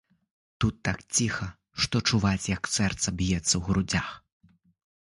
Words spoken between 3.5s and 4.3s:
ў грудзях.